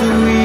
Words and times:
as 0.00 0.22
we 0.22 0.37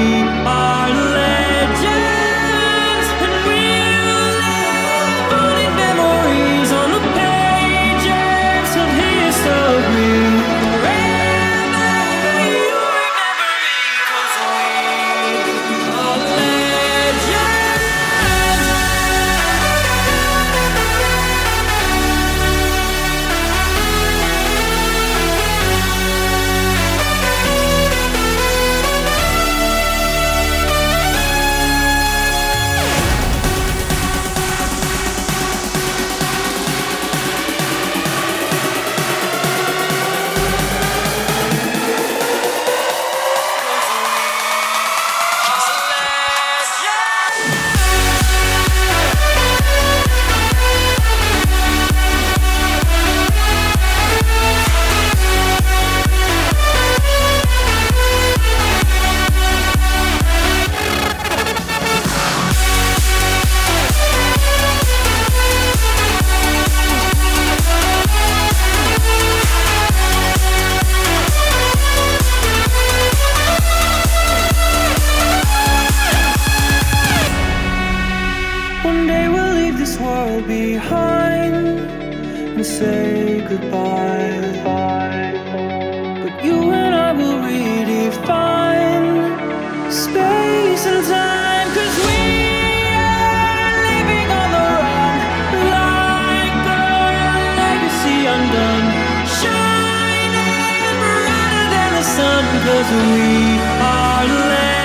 Cause 102.63 102.91
we 102.91 103.59
are 103.81 104.25
legends. 104.25 104.82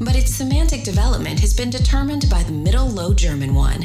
But 0.00 0.16
its 0.16 0.34
semantic 0.34 0.82
development 0.82 1.38
has 1.38 1.52
been 1.52 1.68
determined 1.68 2.28
by 2.30 2.42
the 2.42 2.52
Middle 2.52 2.88
Low 2.88 3.12
German 3.12 3.54
one. 3.54 3.84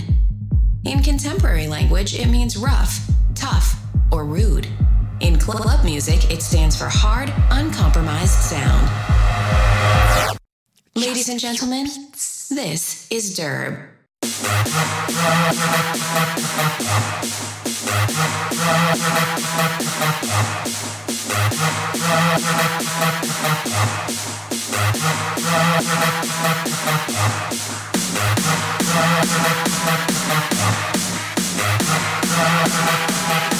In 0.85 1.03
contemporary 1.03 1.67
language, 1.67 2.17
it 2.17 2.27
means 2.27 2.55
rough, 2.55 2.99
tough, 3.35 3.75
or 4.11 4.23
rude. 4.23 4.67
In 5.19 5.37
club 5.37 5.83
music, 5.83 6.31
it 6.31 6.41
stands 6.41 6.77
for 6.77 6.87
hard, 6.87 7.33
uncompromised 7.51 8.31
sound. 8.31 8.89
Ladies 10.95 11.27
and 11.27 11.39
gentlemen, 11.39 11.87
this 12.49 13.07
is 13.11 13.37
Derb. 13.37 13.89
Thank 24.77 24.95
you. 33.53 33.54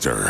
monster. 0.00 0.29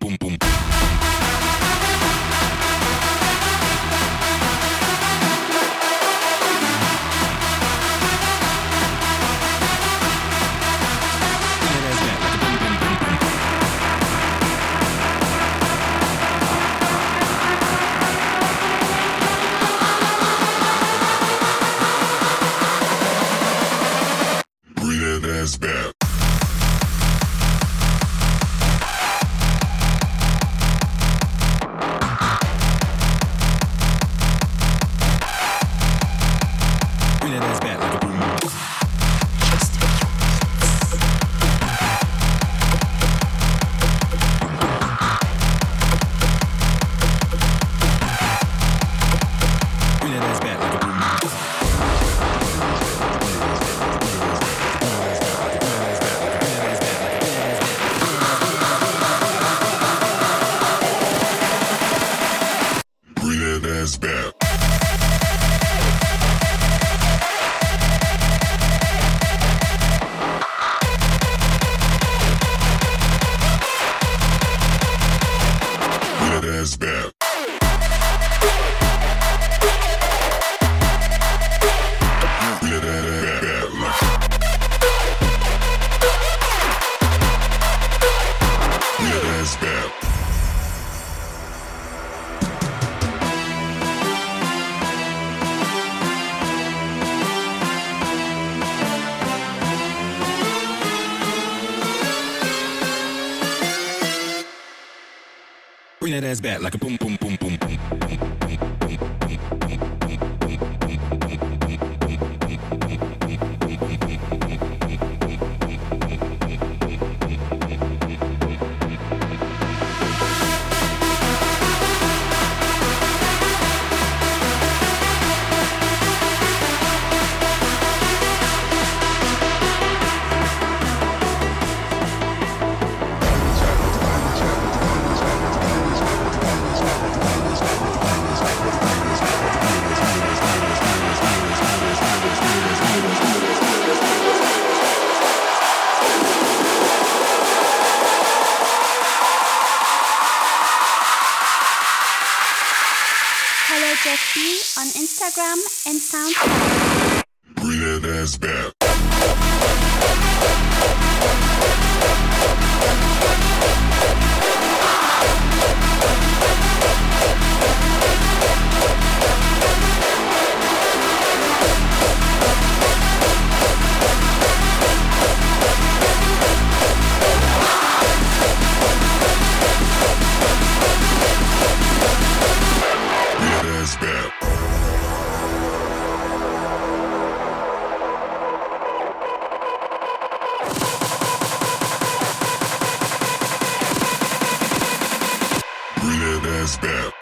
is. 196.79 197.20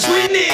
Cause 0.00 0.08
we 0.08 0.32
need 0.32 0.49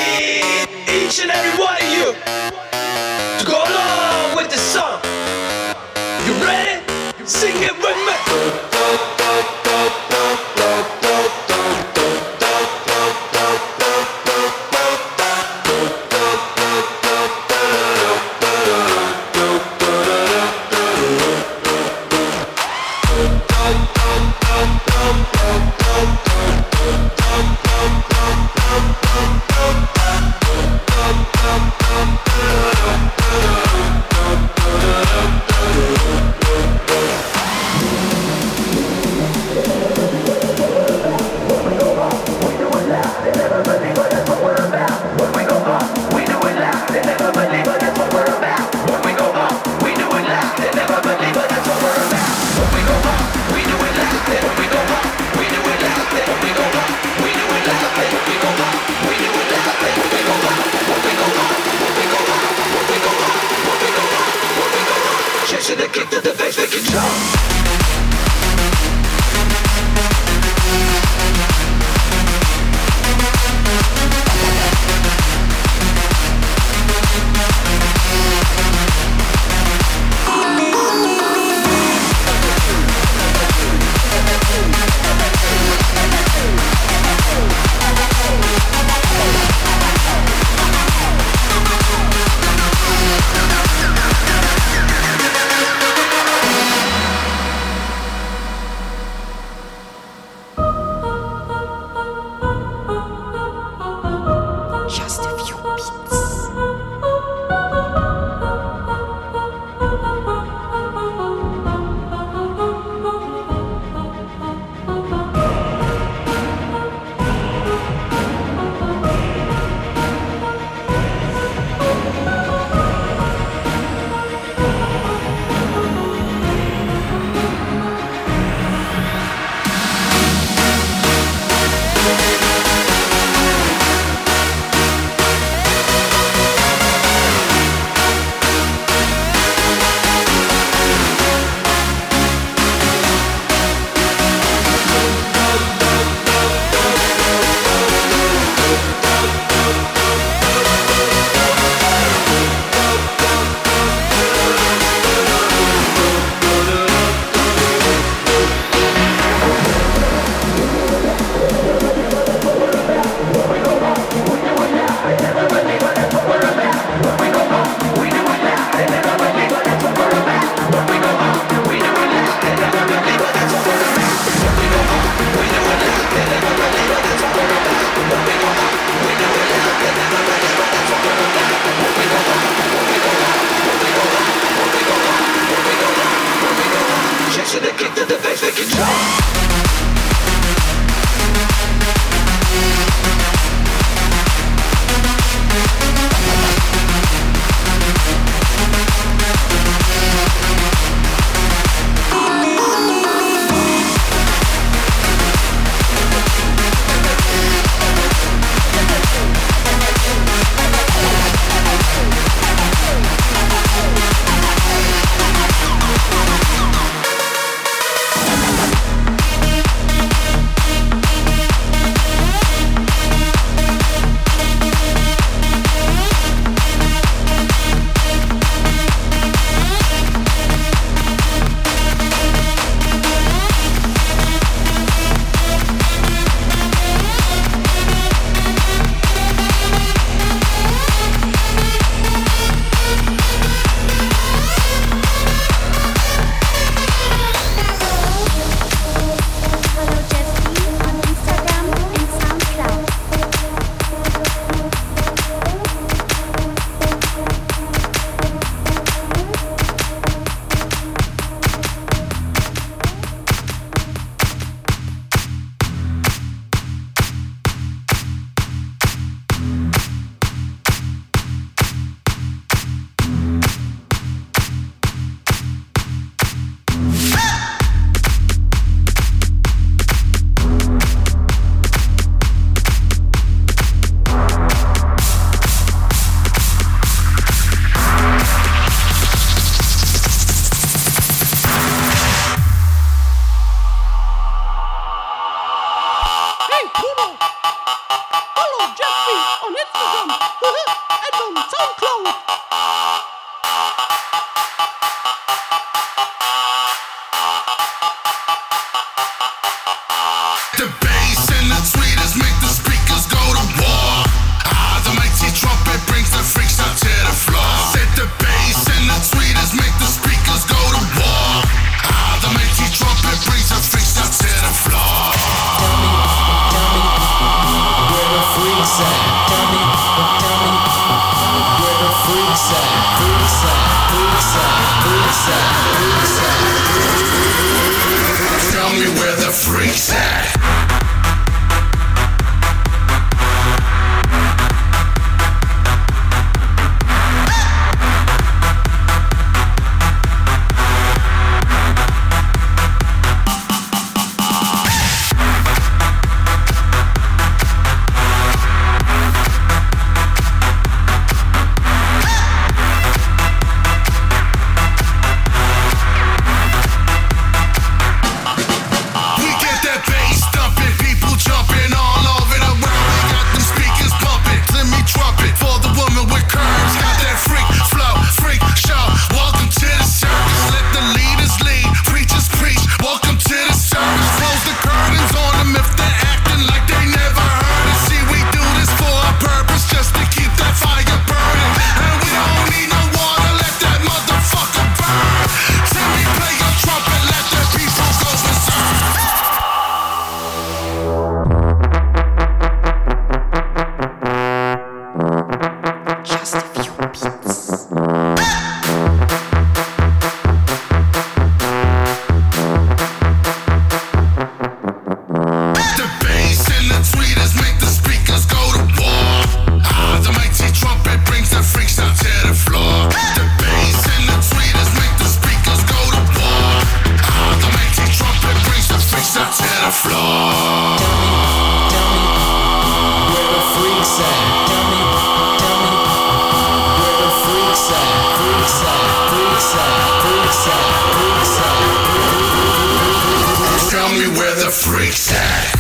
Freak 444.67 444.93
Set. 444.93 445.56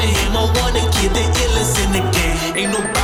No 0.00 0.06
stopping 0.06 0.16
him. 0.16 0.36
I 0.36 0.44
wanna 0.56 0.80
get 0.92 1.12
the 1.12 1.24
illest 1.42 1.84
in 1.84 1.92
the 1.92 2.00
game. 2.12 2.56
Ain't 2.56 2.72
nobody 2.72 2.99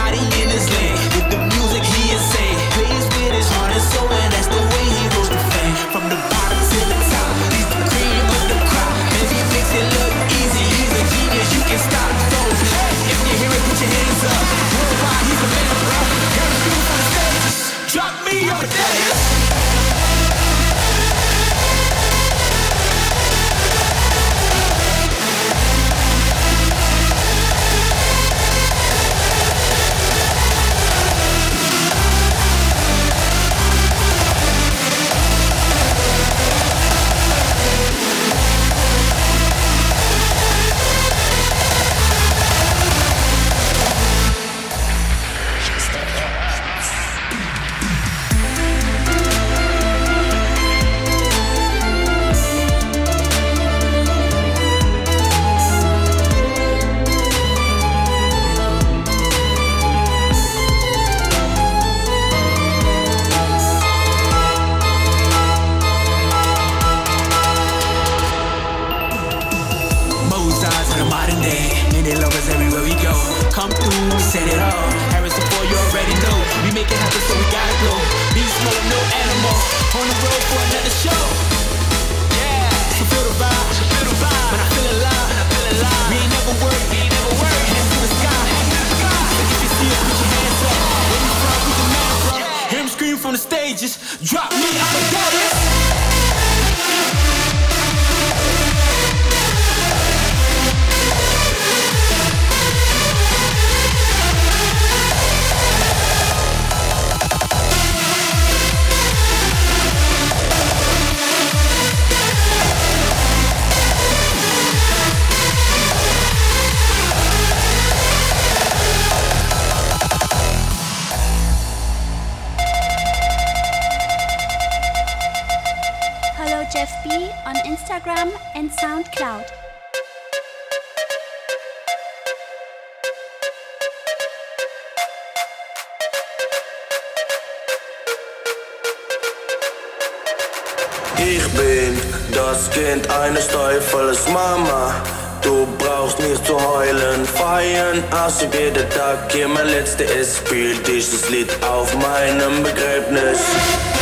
als 148.16 148.42
ob 148.42 148.54
jeder 148.54 148.88
Tag 148.88 149.30
hier 149.32 149.48
mein 149.48 149.68
letzter 149.68 150.04
ist. 150.04 150.38
Spiel 150.38 150.76
dieses 150.86 151.28
Lied 151.28 151.50
auf 151.62 151.94
meinem 151.94 152.62
Begräbnis. 152.62 153.95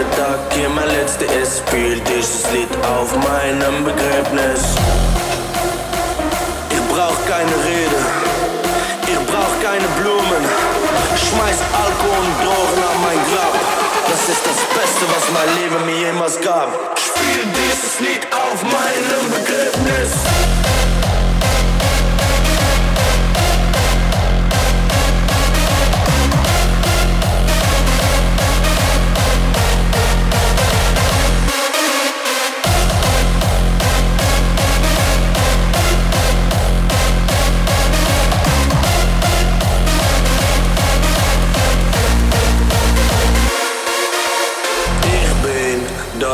Jeder 0.00 0.16
Tag 0.16 0.38
hier 0.54 0.68
mein 0.68 0.88
letzter 0.88 1.26
ist. 1.42 1.58
Spiel 1.58 2.00
dieses 2.00 2.50
Lied 2.52 2.68
auf 2.86 3.14
meinem 3.16 3.84
Begräbnis. 3.84 4.62
Ich 6.70 6.94
brauch 6.94 7.18
keine 7.28 7.56
Rede, 7.68 8.00
ich 9.06 9.20
brauch 9.26 9.54
keine 9.62 9.86
Blumen. 10.00 10.44
Schmeiß 11.16 11.60
Alkohol 11.84 12.24
und 12.24 12.38
Drogen 12.44 12.82
an 12.90 13.02
mein 13.02 13.20
Grab. 13.30 13.54
Das 14.10 14.28
ist 14.28 14.42
das 14.44 14.60
Beste, 14.74 15.04
was 15.14 15.24
mein 15.34 15.50
Leben 15.60 15.86
mir 15.86 16.06
jemals 16.06 16.40
gab. 16.40 16.68
Spiel 16.98 17.44
dieses 17.60 18.00
Lied 18.00 18.26
auf 18.32 18.62
meinem 18.62 19.30
Begräbnis. 19.30 20.79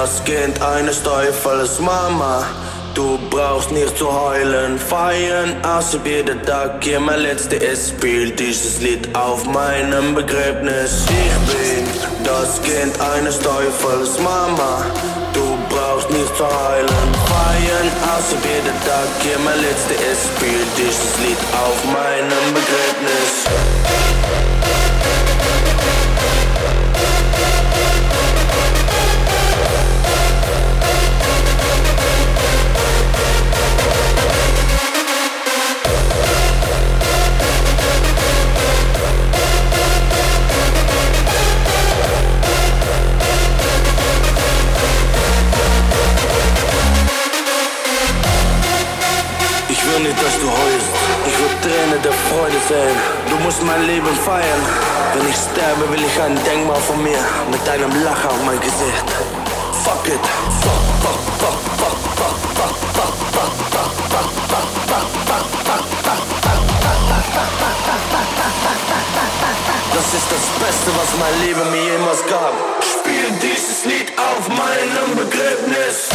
Das 0.07 0.23
Kind 0.23 0.63
eines 0.63 1.03
Teufels 1.03 1.81
Mama. 1.81 2.47
Du 2.95 3.19
brauchst 3.29 3.73
nicht 3.73 3.99
zu 3.99 4.07
heulen, 4.07 4.79
feiern, 4.79 5.57
ob 5.65 6.07
jeder 6.07 6.41
Tag 6.43 6.85
hier 6.85 7.01
mein 7.01 7.19
letzter 7.19 7.61
ist. 7.61 7.89
Spiel 7.89 8.31
dieses 8.31 8.81
Lied 8.81 9.09
auf 9.17 9.45
meinem 9.47 10.15
Begräbnis. 10.15 11.07
Ich 11.09 11.53
bin 11.53 11.85
das 12.23 12.63
Kind 12.63 12.95
eines 13.17 13.41
Teufels 13.41 14.17
Mama. 14.21 14.87
Du 15.33 15.59
brauchst 15.69 16.09
nicht 16.11 16.37
zu 16.37 16.45
heulen, 16.45 17.09
feiern, 17.33 17.89
ob 18.17 18.45
jeder 18.45 18.77
Tag 18.87 19.11
hier 19.25 19.39
mein 19.45 19.61
letzter 19.61 19.99
ist. 20.13 20.23
Spiel 20.37 20.63
dieses 20.79 21.19
Lied 21.19 21.43
auf 21.65 21.85
meinem 21.87 22.55
Begräbnis. 22.55 23.95
Tränen 51.97 52.03
der 52.03 52.12
Freude 52.12 52.57
sehen. 52.68 52.97
Du 53.28 53.36
musst 53.44 53.62
mein 53.62 53.86
Leben 53.86 54.14
feiern. 54.24 54.62
Wenn 55.14 55.28
ich 55.28 55.36
sterbe, 55.36 55.90
will 55.90 56.05
ich 56.05 56.20
ein 56.20 56.38
Denkmal 56.44 56.80
von 56.80 57.03
mir 57.03 57.18
mit 57.51 57.68
einem 57.68 57.90
Lacher 58.05 58.28
auf 58.28 58.44
mein 58.44 58.61
Gesicht. 58.61 59.07
Fuck 59.84 60.07
it. 60.09 60.20
Das 69.94 70.14
ist 70.14 70.30
das 70.30 70.66
Beste, 70.66 70.90
was 70.97 71.18
mein 71.18 71.47
Leben 71.47 71.70
mir 71.70 71.92
jemals 71.92 72.22
gab. 72.26 72.53
Spiel 72.82 73.30
dieses 73.42 73.84
Lied 73.84 74.12
auf 74.18 74.49
meinem 74.49 75.16
Begräbnis. 75.16 76.11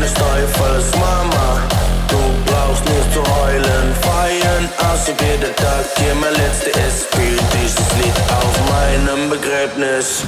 Eines 0.00 0.14
Teufels 0.14 0.90
Mama. 0.98 1.60
Du 2.08 2.16
brauchst 2.50 2.82
nicht 2.86 3.12
zu 3.12 3.20
heulen, 3.20 3.94
feiern 4.00 4.66
aus 4.90 5.06
jeder 5.08 5.54
Tag. 5.56 5.84
Hier 5.98 6.14
mein 6.14 6.32
letzter 6.32 6.70
spiel 7.12 7.36
dieses 7.52 7.92
Lied 7.98 8.14
auf 8.30 8.70
meinem 8.70 9.28
Begräbnis. 9.28 10.24